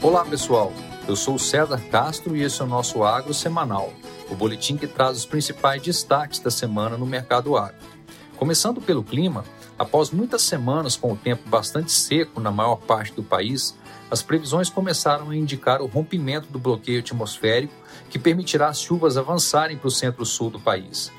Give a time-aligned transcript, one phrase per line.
[0.00, 0.72] Olá pessoal,
[1.08, 3.92] eu sou o César Castro e esse é o nosso Agro Semanal,
[4.30, 7.74] o boletim que traz os principais destaques da semana no mercado agro.
[8.36, 9.44] Começando pelo clima,
[9.76, 13.76] após muitas semanas com o tempo bastante seco na maior parte do país,
[14.08, 17.74] as previsões começaram a indicar o rompimento do bloqueio atmosférico
[18.08, 21.10] que permitirá as chuvas avançarem para o centro-sul do país.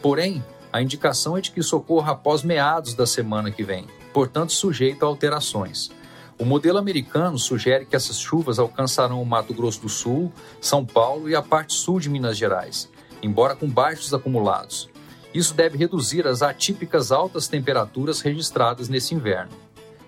[0.00, 4.52] Porém, a indicação é de que isso ocorra após meados da semana que vem, portanto
[4.52, 5.90] sujeito a alterações.
[6.38, 11.28] O modelo americano sugere que essas chuvas alcançarão o Mato Grosso do Sul, São Paulo
[11.28, 12.88] e a parte sul de Minas Gerais,
[13.20, 14.88] embora com baixos acumulados.
[15.34, 19.50] Isso deve reduzir as atípicas altas temperaturas registradas nesse inverno.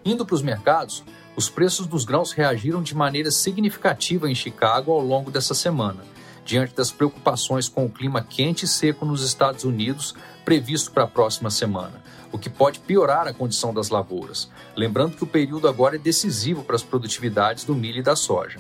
[0.05, 1.03] Indo para os mercados,
[1.35, 6.05] os preços dos grãos reagiram de maneira significativa em Chicago ao longo dessa semana,
[6.45, 11.09] diante das preocupações com o clima quente e seco nos Estados Unidos previsto para a
[11.09, 14.49] próxima semana, o que pode piorar a condição das lavouras.
[14.77, 18.59] Lembrando que o período agora é decisivo para as produtividades do milho e da soja.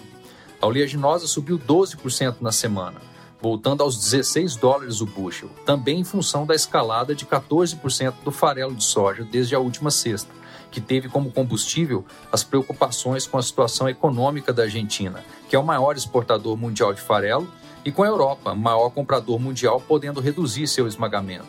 [0.61, 3.01] A oleaginosa subiu 12% na semana,
[3.41, 8.75] voltando aos 16 dólares o bushel, também em função da escalada de 14% do farelo
[8.75, 10.31] de soja desde a última sexta,
[10.71, 15.65] que teve como combustível as preocupações com a situação econômica da Argentina, que é o
[15.65, 17.49] maior exportador mundial de farelo,
[17.85, 21.49] e com a Europa, maior comprador mundial, podendo reduzir seu esmagamento.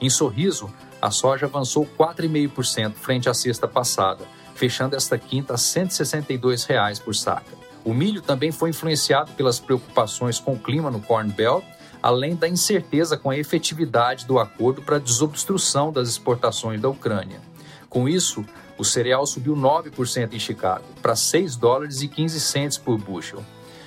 [0.00, 6.64] Em sorriso, a soja avançou 4,5% frente à sexta passada, fechando esta quinta a 162
[6.64, 7.58] reais por saca.
[7.84, 11.64] O milho também foi influenciado pelas preocupações com o clima no Corn Belt,
[12.02, 17.40] além da incerteza com a efetividade do acordo para desobstrução das exportações da Ucrânia.
[17.88, 18.44] Com isso,
[18.78, 23.44] o cereal subiu 9% em Chicago, para 6 dólares e 15 centes por bushel.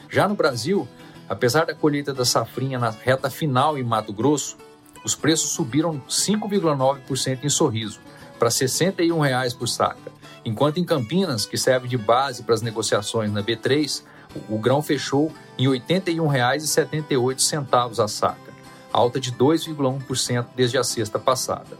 [0.09, 0.87] Já no Brasil,
[1.27, 4.57] apesar da colheita da safrinha na reta final em Mato Grosso,
[5.03, 7.99] os preços subiram 5,9% em Sorriso,
[8.39, 10.11] para 61 reais por saca,
[10.43, 14.03] enquanto em Campinas, que serve de base para as negociações na B3,
[14.49, 18.53] o grão fechou em R$ 81,78 a saca,
[18.91, 21.77] alta de 2,1% desde a sexta passada.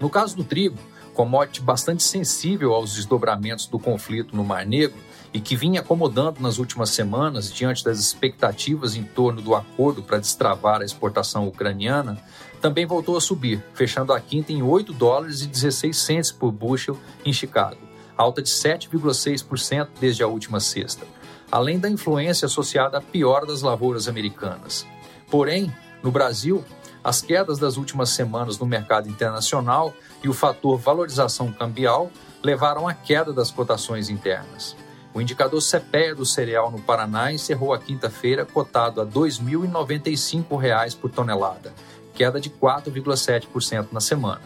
[0.00, 0.78] No caso do trigo,
[1.12, 4.98] commodity bastante sensível aos desdobramentos do conflito no Mar Negro
[5.34, 10.20] e que vinha acomodando nas últimas semanas diante das expectativas em torno do acordo para
[10.20, 12.16] destravar a exportação ucraniana,
[12.60, 16.96] também voltou a subir, fechando a quinta em 8 dólares e 16 centes por bushel
[17.24, 17.80] em Chicago,
[18.16, 21.04] alta de 7,6% desde a última sexta,
[21.50, 24.86] além da influência associada à piora das lavouras americanas.
[25.28, 26.64] Porém, no Brasil,
[27.02, 29.92] as quedas das últimas semanas no mercado internacional
[30.22, 32.08] e o fator valorização cambial
[32.40, 34.76] levaram à queda das cotações internas.
[35.14, 41.08] O indicador CPEA do cereal no Paraná encerrou a quinta-feira cotado a R$ 2.095 por
[41.08, 41.72] tonelada,
[42.12, 44.40] queda de 4,7% na semana.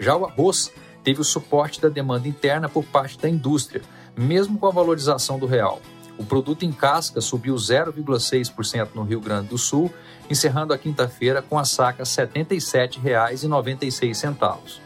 [0.00, 0.72] Já o arroz
[1.04, 3.82] teve o suporte da demanda interna por parte da indústria,
[4.16, 5.78] mesmo com a valorização do real.
[6.16, 9.92] O produto em casca subiu 0,6% no Rio Grande do Sul,
[10.30, 14.80] encerrando a quinta-feira com a saca R$ 77,96.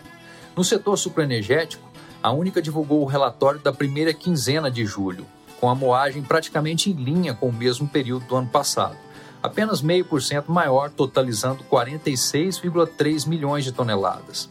[0.56, 1.91] No setor sucroenergético,
[2.22, 5.26] a Única divulgou o relatório da primeira quinzena de julho,
[5.60, 8.96] com a moagem praticamente em linha com o mesmo período do ano passado,
[9.42, 14.48] apenas meio por cento maior, totalizando 46,3 milhões de toneladas.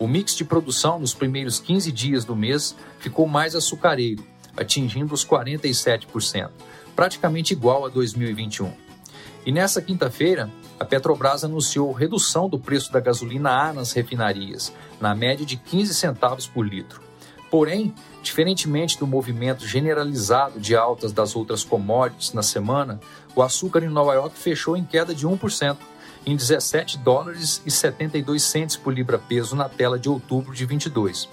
[0.00, 4.24] O mix de produção nos primeiros 15 dias do mês ficou mais açucareiro,
[4.56, 6.50] atingindo os 47%,
[6.96, 8.72] praticamente igual a 2021.
[9.46, 15.14] E nessa quinta-feira, a Petrobras anunciou redução do preço da gasolina A nas refinarias, na
[15.14, 17.11] média de 15 centavos por litro.
[17.52, 22.98] Porém, diferentemente do movimento generalizado de altas das outras commodities na semana,
[23.36, 25.76] o açúcar em Nova York fechou em queda de 1%,
[26.24, 31.28] em 17 dólares e 72 centes por libra-peso na tela de outubro de 22.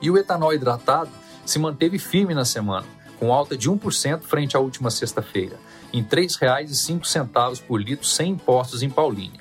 [0.00, 1.10] E o etanol hidratado
[1.44, 2.86] se manteve firme na semana,
[3.18, 5.58] com alta de 1% frente à última sexta-feira,
[5.92, 9.40] em R$ 3,05 por litro sem impostos em Paulínia.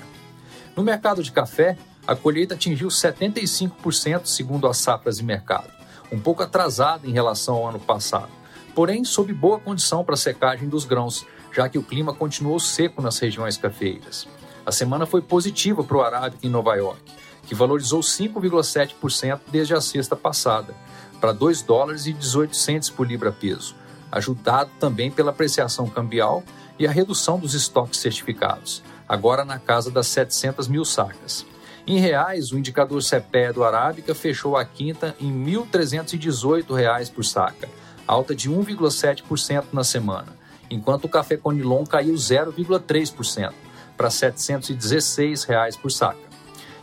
[0.76, 1.78] No mercado de café,
[2.08, 5.75] a colheita atingiu 75% segundo as safras de mercado,
[6.12, 8.30] um pouco atrasada em relação ao ano passado,
[8.74, 13.02] porém sob boa condição para a secagem dos grãos, já que o clima continuou seco
[13.02, 14.28] nas regiões cafeeiras.
[14.66, 17.02] A semana foi positiva para o arábica em Nova York,
[17.46, 20.74] que valorizou 5,7% desde a sexta passada,
[21.22, 23.76] para 2 dólares e 18 centes por libra-peso,
[24.12, 26.44] ajudado também pela apreciação cambial
[26.78, 31.46] e a redução dos estoques certificados, agora na casa das 700 mil sacas.
[31.88, 37.70] Em reais, o indicador CPE do Arábica fechou a quinta em R$ 1.318 por saca,
[38.08, 40.36] alta de 1,7% na semana,
[40.68, 43.54] enquanto o café Conilon caiu 0,3%
[43.96, 45.46] para R$ 716
[45.80, 46.26] por saca.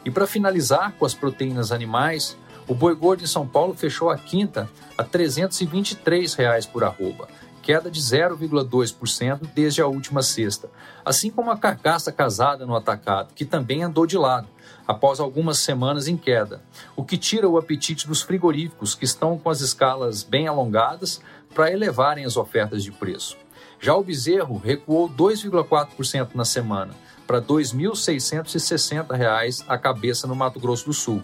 [0.04, 2.36] E para finalizar com as proteínas animais,
[2.68, 7.26] o boi gordo em São Paulo fechou a quinta a 323 reais por arroba,
[7.62, 10.68] queda de 0,2% desde a última sexta,
[11.04, 14.48] assim como a carcaça casada no atacado, que também andou de lado,
[14.86, 16.60] após algumas semanas em queda,
[16.96, 21.20] o que tira o apetite dos frigoríficos que estão com as escalas bem alongadas
[21.54, 23.36] para elevarem as ofertas de preço.
[23.80, 26.92] Já o bezerro recuou 2,4% na semana,
[27.26, 31.22] para R$ 2.660 a cabeça no Mato Grosso do Sul.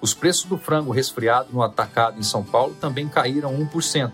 [0.00, 4.10] Os preços do frango resfriado no atacado em São Paulo também caíram 1%,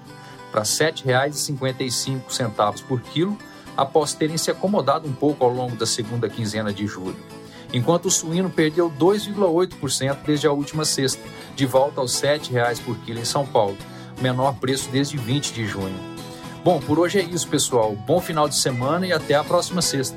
[0.50, 3.38] para R$ 7,55 por quilo,
[3.76, 7.16] após terem se acomodado um pouco ao longo da segunda quinzena de julho.
[7.72, 11.22] Enquanto o suíno perdeu 2,8% desde a última sexta,
[11.54, 13.76] de volta aos R$ 7,00 por quilo em São Paulo,
[14.20, 15.98] menor preço desde 20 de junho.
[16.64, 17.94] Bom, por hoje é isso, pessoal.
[17.94, 20.16] Bom final de semana e até a próxima sexta.